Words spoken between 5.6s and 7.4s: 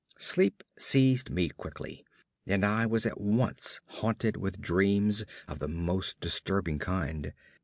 most disturbing kind.